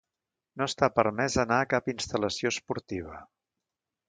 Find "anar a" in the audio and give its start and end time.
1.45-1.67